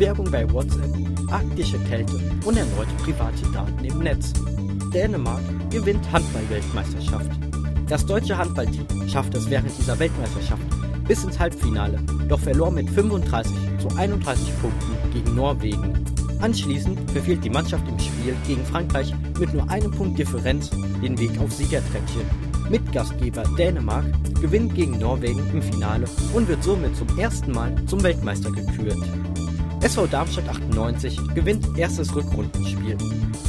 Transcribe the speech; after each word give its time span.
Werbung 0.00 0.30
bei 0.30 0.50
WhatsApp, 0.50 0.90
arktische 1.30 1.78
Kälte 1.80 2.18
und 2.46 2.56
erneut 2.56 2.88
private 3.04 3.46
Daten 3.52 3.84
im 3.84 3.98
Netz. 3.98 4.32
Dänemark 4.94 5.42
gewinnt 5.70 6.10
Handball-Weltmeisterschaft. 6.10 7.30
Das 7.86 8.06
deutsche 8.06 8.38
Handballteam 8.38 8.86
schafft 9.10 9.34
es 9.34 9.50
während 9.50 9.76
dieser 9.76 9.98
Weltmeisterschaft 9.98 10.62
bis 11.06 11.22
ins 11.22 11.38
Halbfinale, 11.38 11.98
doch 12.30 12.40
verlor 12.40 12.70
mit 12.70 12.88
35 12.88 13.52
zu 13.78 13.94
31 13.94 14.48
Punkten 14.62 15.12
gegen 15.12 15.34
Norwegen. 15.34 15.92
Anschließend 16.40 17.10
verfehlt 17.10 17.44
die 17.44 17.50
Mannschaft 17.50 17.86
im 17.86 17.98
Spiel 17.98 18.34
gegen 18.46 18.64
Frankreich 18.64 19.14
mit 19.38 19.52
nur 19.52 19.68
einem 19.68 19.90
Punkt 19.90 20.18
Differenz 20.18 20.70
den 21.02 21.18
Weg 21.18 21.38
auf 21.38 21.52
Siegertreppchen. 21.52 22.24
Mitgastgeber 22.70 23.42
Dänemark 23.58 24.06
gewinnt 24.40 24.74
gegen 24.74 24.98
Norwegen 24.98 25.42
im 25.52 25.60
Finale 25.60 26.06
und 26.32 26.48
wird 26.48 26.64
somit 26.64 26.96
zum 26.96 27.18
ersten 27.18 27.52
Mal 27.52 27.74
zum 27.84 28.02
Weltmeister 28.02 28.50
gekürt. 28.50 28.96
SV 29.80 30.06
Darmstadt 30.08 30.46
98 30.46 31.18
gewinnt 31.34 31.66
erstes 31.78 32.14
Rückrundenspiel. 32.14 32.98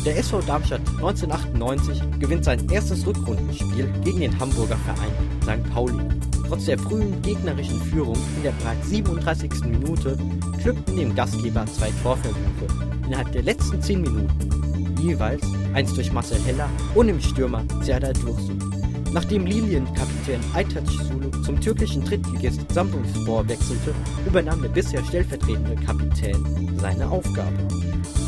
Der 0.05 0.17
SV 0.17 0.39
Darmstadt 0.41 0.79
1998 0.79 2.01
gewinnt 2.19 2.45
sein 2.45 2.69
erstes 2.69 3.05
Rückrundenspiel 3.05 3.91
gegen 4.03 4.21
den 4.21 4.39
Hamburger 4.39 4.77
Verein 4.77 5.11
St. 5.43 5.73
Pauli. 5.73 6.03
Trotz 6.47 6.65
der 6.65 6.79
frühen 6.79 7.21
gegnerischen 7.21 7.81
Führung 7.81 8.17
in 8.37 8.43
der 8.43 8.51
bereits 8.51 8.89
37. 8.89 9.65
Minute 9.65 10.17
glückten 10.63 10.95
dem 10.95 11.13
Gastgeber 11.15 11.65
zwei 11.65 11.91
Torversuche 12.01 12.67
innerhalb 13.05 13.31
der 13.33 13.43
letzten 13.43 13.81
10 13.81 14.01
Minuten. 14.01 14.97
Jeweils 15.01 15.43
eins 15.73 15.93
durch 15.93 16.13
Marcel 16.13 16.39
Heller 16.45 16.69
und 16.95 17.09
im 17.09 17.19
Stürmer 17.19 17.63
Serdar 17.81 18.13
Dursun. 18.13 18.70
Nachdem 19.13 19.45
Lilienkapitän 19.45 20.39
Aytac 20.53 20.87
Sulu 20.87 21.29
zum 21.43 21.59
türkischen 21.59 22.03
Drittligist 22.05 22.71
Samsunspor 22.71 23.47
wechselte, 23.49 23.93
übernahm 24.25 24.61
der 24.61 24.69
bisher 24.69 25.03
stellvertretende 25.03 25.75
Kapitän 25.75 26.77
seine 26.79 27.09
Aufgabe. 27.09 27.57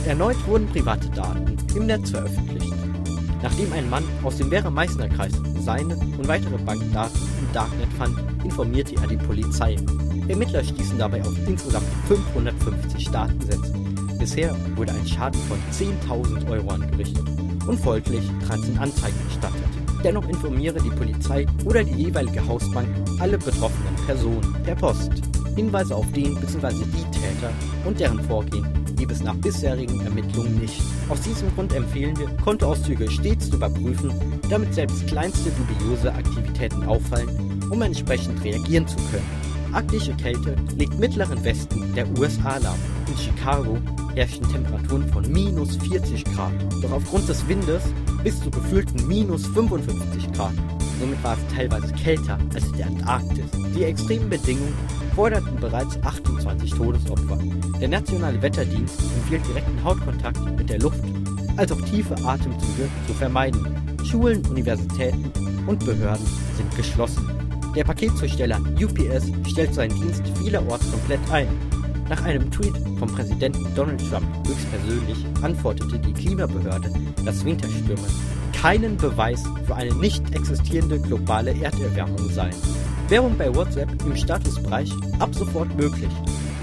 Erneut 0.06 0.36
wurden 0.46 0.68
private 0.68 1.10
Daten 1.12 1.56
im 1.76 1.86
Netz 1.86 2.10
veröffentlicht. 2.12 2.74
Nachdem 3.42 3.72
ein 3.74 3.90
Mann 3.90 4.04
aus 4.24 4.38
dem 4.38 4.52
Werra-Meißner-Kreis 4.52 5.34
seine 5.60 5.96
und 5.96 6.28
weitere 6.28 6.58
Bankdaten 6.58 7.22
im 7.40 7.54
Darknet 7.54 7.92
fand, 7.98 8.18
informierte 8.44 8.96
er 8.96 9.08
die 9.08 9.18
Polizei. 9.18 9.78
Ermittler 10.28 10.64
stießen 10.64 10.98
dabei 10.98 11.22
auf 11.22 11.36
insgesamt 11.48 11.88
550 12.08 13.10
Datensätze. 13.10 13.74
Bisher 14.20 14.56
wurde 14.76 14.94
ein 14.94 15.08
Schaden 15.08 15.40
von 15.44 15.58
10.000 15.72 16.50
Euro 16.50 16.70
angerichtet 16.70 17.28
und 17.68 17.80
folglich 17.80 18.24
13 18.48 18.78
Anzeigen 18.78 19.18
gestattet. 19.28 19.83
Dennoch 20.04 20.28
informiere 20.28 20.82
die 20.82 20.90
Polizei 20.90 21.46
oder 21.66 21.84
die 21.84 22.04
jeweilige 22.04 22.46
Hausbank 22.46 22.90
alle 23.20 23.38
betroffenen 23.38 23.96
Personen 24.06 24.56
per 24.64 24.76
Post. 24.76 25.12
Hinweise 25.56 25.96
auf 25.96 26.12
den 26.12 26.36
bzw. 26.40 26.74
die 26.74 27.12
Täter 27.12 27.52
und 27.86 28.00
deren 28.00 28.22
Vorgehen 28.24 28.68
gibt 28.98 29.12
es 29.12 29.24
nach 29.24 29.36
bisherigen 29.36 30.02
Ermittlungen 30.02 30.60
nicht. 30.60 30.82
Aus 31.10 31.22
diesem 31.22 31.54
Grund 31.56 31.74
empfehlen 31.74 32.18
wir, 32.18 32.28
Kontoauszüge 32.44 33.10
stets 33.10 33.50
zu 33.50 33.58
überprüfen, 33.58 34.14
damit 34.50 34.74
selbst 34.74 35.08
kleinste 35.08 35.52
dubiose 35.52 36.12
Aktivitäten 36.14 36.84
auffallen, 36.84 37.62
um 37.70 37.82
entsprechend 37.82 38.44
reagieren 38.44 38.88
zu 38.88 38.98
können. 39.12 39.43
Arktische 39.74 40.14
Kälte 40.14 40.56
liegt 40.78 41.00
mittleren 41.00 41.44
Westen 41.44 41.94
der 41.96 42.08
USA 42.20 42.58
lahm. 42.58 42.78
In 43.08 43.18
Chicago 43.18 43.78
herrschen 44.14 44.48
Temperaturen 44.52 45.08
von 45.12 45.32
minus 45.32 45.78
40 45.78 46.24
Grad. 46.26 46.54
Doch 46.82 46.92
aufgrund 46.92 47.28
des 47.28 47.48
Windes 47.48 47.82
bis 48.24 48.40
zu 48.40 48.52
gefühlten 48.52 49.08
minus 49.08 49.48
55 49.48 50.32
Grad. 50.34 50.54
Somit 51.00 51.24
war 51.24 51.36
es 51.36 51.56
teilweise 51.56 51.92
kälter 51.94 52.38
als 52.54 52.66
in 52.66 52.78
der 52.78 52.86
Antarktis. 52.86 53.46
Die 53.76 53.84
extremen 53.84 54.30
Bedingungen 54.30 54.76
forderten 55.16 55.56
bereits 55.60 55.98
28 56.04 56.70
Todesopfer. 56.72 57.40
Der 57.82 57.88
Nationale 57.88 58.40
Wetterdienst 58.44 59.00
empfiehlt 59.02 59.48
direkten 59.48 59.84
Hautkontakt 59.84 60.40
mit 60.56 60.70
der 60.70 60.80
Luft, 60.80 61.04
als 61.58 61.72
auch 61.72 61.82
tiefe 61.82 62.16
Atemzüge 62.24 62.88
zu 63.08 63.14
vermeiden. 63.14 63.66
Schulen, 64.06 64.46
Universitäten 64.46 65.32
und 65.66 65.84
Behörden 65.84 66.26
sind 66.58 66.76
geschlossen. 66.76 67.33
Der 67.76 67.84
Paketzusteller 67.84 68.60
UPS 68.80 69.32
stellt 69.50 69.74
seinen 69.74 70.00
Dienst 70.00 70.22
vielerorts 70.38 70.92
komplett 70.92 71.20
ein. 71.32 71.48
Nach 72.08 72.24
einem 72.24 72.52
Tweet 72.52 72.76
vom 73.00 73.10
Präsidenten 73.10 73.74
Donald 73.76 74.00
Trump 74.10 74.26
höchstpersönlich 74.48 75.26
antwortete 75.42 75.98
die 75.98 76.14
Klimabehörde, 76.14 76.92
dass 77.26 77.44
Winterstürme 77.44 78.04
keinen 78.54 78.96
Beweis 78.98 79.44
für 79.66 79.76
eine 79.76 79.94
nicht 79.96 80.36
existierende 80.36 81.00
globale 81.00 81.52
Erderwärmung 81.62 82.30
seien. 82.30 82.56
Werbung 83.10 83.36
bei 83.38 83.54
WhatsApp 83.54 83.90
im 84.06 84.16
Statusbereich 84.16 84.92
ab 85.20 85.34
sofort 85.34 85.76
möglich. 85.76 86.12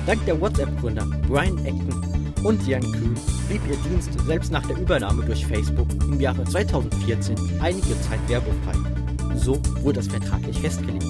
Dank 0.07 0.25
der 0.27 0.41
WhatsApp-Gründer 0.41 1.07
Brian 1.29 1.59
Acton 1.59 2.21
und 2.45 2.67
Jan 2.67 2.83
Kuhn 2.83 3.15
blieb 3.49 3.61
ihr 3.69 3.77
Dienst 3.91 4.11
selbst 4.27 4.53
nach 4.53 4.67
der 4.67 4.79
Übernahme 4.79 5.25
durch 5.25 5.45
Facebook 5.45 5.89
im 6.05 6.21
Jahre 6.21 6.45
2014 6.45 7.37
einige 7.61 8.01
Zeit 8.01 8.21
werbefrei. 8.29 9.00
So 9.43 9.61
wurde 9.83 10.01
es 10.01 10.09
vertraglich 10.09 10.59
festgelegt. 10.59 11.05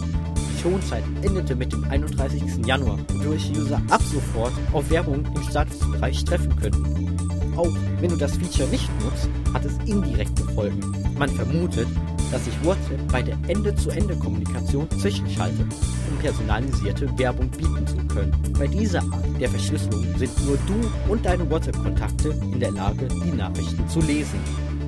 Schonzeit 0.62 1.04
endete 1.22 1.56
mit 1.56 1.72
dem 1.72 1.84
31. 1.84 2.66
Januar, 2.66 2.98
wodurch 3.08 3.50
User 3.50 3.80
ab 3.88 4.02
sofort 4.02 4.52
auf 4.72 4.90
Werbung 4.90 5.24
im 5.34 5.42
Statusbereich 5.42 6.24
treffen 6.24 6.54
können. 6.56 7.54
Auch 7.56 7.72
wenn 8.00 8.10
du 8.10 8.16
das 8.16 8.36
Feature 8.36 8.68
nicht 8.68 8.88
nutzt, 9.02 9.28
hat 9.52 9.64
es 9.64 9.76
indirekte 9.86 10.44
Folgen. 10.54 10.80
Man 11.18 11.30
vermutet, 11.30 11.88
dass 12.30 12.44
sich 12.44 12.54
WhatsApp 12.64 13.10
bei 13.10 13.22
der 13.22 13.36
Ende-zu-Ende-Kommunikation 13.48 14.88
zwischenschaltet, 14.98 15.66
um 16.10 16.18
personalisierte 16.18 17.18
Werbung 17.18 17.48
bieten 17.50 17.86
zu 17.86 17.96
können. 18.14 18.32
Bei 18.58 18.66
dieser 18.66 19.00
Art 19.00 19.40
der 19.40 19.48
Verschlüsselung 19.48 20.06
sind 20.16 20.46
nur 20.46 20.58
du 20.66 21.12
und 21.12 21.24
deine 21.24 21.48
WhatsApp-Kontakte 21.50 22.28
in 22.28 22.60
der 22.60 22.70
Lage, 22.70 23.08
die 23.08 23.36
Nachrichten 23.36 23.88
zu 23.88 24.00
lesen. 24.00 24.38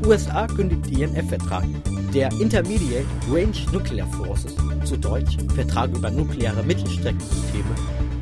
USA 0.06 0.46
kündigt 0.46 0.86
INF-Vertrag, 0.98 1.64
der 2.12 2.30
Intermediate 2.40 3.06
Range 3.30 3.56
Nuclear 3.72 4.06
Forces, 4.08 4.54
zu 4.84 4.96
Deutsch 4.98 5.36
Vertrag 5.54 5.90
über 5.96 6.10
nukleare 6.10 6.62
Mittelstreckensysteme 6.62 7.74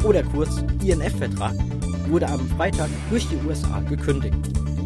oder 0.05 0.23
kurz 0.23 0.63
INF-Vertrag, 0.85 1.55
wurde 2.09 2.29
am 2.29 2.47
Freitag 2.51 2.89
durch 3.11 3.27
die 3.29 3.39
USA 3.47 3.81
gekündigt. 3.81 4.37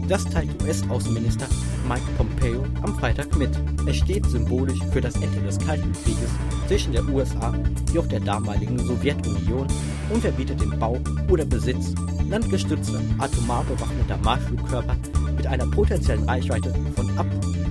Das 0.09 0.25
teilt 0.25 0.51
US-Außenminister 0.63 1.47
Mike 1.89 2.03
Pompeo 2.17 2.65
am 2.83 2.99
Freitag 2.99 3.37
mit. 3.37 3.51
Es 3.87 3.97
steht 3.97 4.27
symbolisch 4.27 4.81
für 4.93 5.01
das 5.01 5.15
Ende 5.17 5.41
des 5.41 5.59
Kalten 5.59 5.93
Krieges 5.93 6.31
zwischen 6.67 6.93
der 6.93 7.07
USA 7.09 7.55
wie 7.93 7.99
auch 7.99 8.07
der 8.07 8.21
damaligen 8.21 8.79
Sowjetunion 8.79 9.67
und 10.11 10.21
verbietet 10.21 10.61
den 10.61 10.79
Bau 10.79 10.99
oder 11.31 11.45
Besitz 11.45 11.95
landgestützter 12.29 13.01
atomar 13.19 13.65
bewaffneter 13.65 14.17
Marschflugkörper 14.19 14.97
mit 15.37 15.47
einer 15.47 15.67
potenziellen 15.67 16.25
Reichweite 16.25 16.73
von 16.95 17.19
ab 17.19 17.27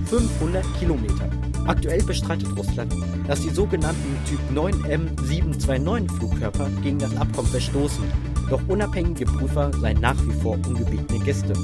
500 0.06 0.64
Kilometern. 0.78 1.30
Aktuell 1.66 2.02
bestreitet 2.02 2.48
Russland, 2.56 2.94
dass 3.26 3.40
die 3.40 3.50
sogenannten 3.50 4.16
Typ 4.26 4.40
9M729 4.54 6.12
Flugkörper 6.12 6.68
gegen 6.82 6.98
das 6.98 7.16
Abkommen 7.16 7.48
verstoßen. 7.48 8.04
Doch 8.50 8.60
unabhängige 8.68 9.24
Prüfer 9.24 9.72
seien 9.80 10.00
nach 10.00 10.16
wie 10.26 10.32
vor 10.42 10.58
ungebetene 10.66 11.24
Gäste. 11.24 11.54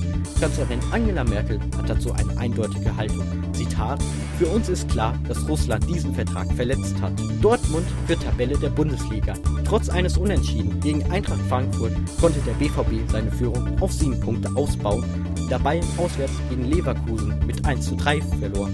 Kanzlerin 0.40 0.80
Angela 0.90 1.24
Merkel 1.24 1.60
hat 1.76 1.90
dazu 1.90 2.12
eine 2.12 2.36
eindeutige 2.38 2.96
Haltung. 2.96 3.26
Zitat: 3.52 4.02
Für 4.38 4.46
uns 4.46 4.70
ist 4.70 4.88
klar, 4.88 5.14
dass 5.28 5.46
Russland 5.46 5.86
diesen 5.86 6.14
Vertrag 6.14 6.50
verletzt 6.52 6.94
hat. 7.02 7.12
Dortmund 7.42 7.86
führt 8.06 8.22
Tabelle 8.22 8.56
der 8.56 8.70
Bundesliga. 8.70 9.34
Trotz 9.66 9.90
eines 9.90 10.16
Unentschieden 10.16 10.80
gegen 10.80 11.02
Eintracht 11.10 11.42
Frankfurt 11.50 11.92
konnte 12.18 12.40
der 12.40 12.52
BVB 12.54 13.08
seine 13.10 13.30
Führung 13.30 13.78
auf 13.80 13.92
sieben 13.92 14.18
Punkte 14.18 14.50
ausbauen, 14.56 15.04
dabei 15.50 15.80
auswärts 15.96 16.32
gegen 16.48 16.64
Leverkusen 16.64 17.34
mit 17.46 17.64
1 17.66 17.86
zu 17.86 17.96
3 17.96 18.20
verlor. 18.40 18.68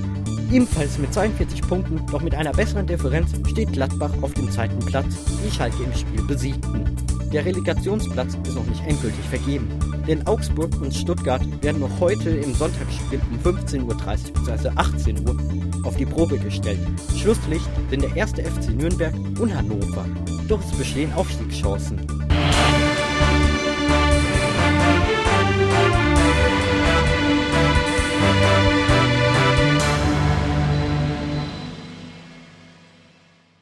Ebenfalls 0.51 0.99
mit 0.99 1.13
42 1.13 1.63
Punkten, 1.63 2.01
doch 2.11 2.21
mit 2.21 2.35
einer 2.35 2.53
besseren 2.53 2.87
Differenz, 2.87 3.33
steht 3.49 3.73
Gladbach 3.73 4.13
auf 4.23 4.33
dem 4.35 4.51
zweiten 4.51 4.79
Platz, 4.79 5.17
die 5.45 5.51
Schalke 5.51 5.83
im 5.83 5.93
Spiel 5.93 6.23
besiegten. 6.23 6.85
Der 7.33 7.45
Relegationsplatz 7.45 8.39
ist 8.47 8.55
noch 8.55 8.67
nicht 8.67 8.87
endgültig 8.87 9.25
vergeben, 9.29 9.69
denn 10.07 10.25
Augsburg 10.27 10.71
und 10.81 10.95
Stuttgart 10.95 11.43
werden 11.63 11.81
noch 11.81 12.01
heute 12.01 12.31
im 12.31 12.55
Sonntagsspiel 12.55 13.21
um 13.31 13.53
15.30 13.53 13.83
Uhr 13.83 13.95
bzw. 13.97 14.71
18 14.77 15.29
Uhr 15.29 15.37
auf 15.83 15.97
die 15.97 16.07
Probe 16.07 16.39
gestellt. 16.39 16.79
Schlusslicht 17.17 17.69
sind 17.91 18.03
der 18.03 18.15
erste 18.15 18.43
FC 18.43 18.71
Nürnberg 18.71 19.15
und 19.41 19.55
Hannover. 19.55 20.07
Doch 20.49 20.61
es 20.61 20.71
bestehen 20.79 21.13
Aufstiegschancen. 21.15 22.01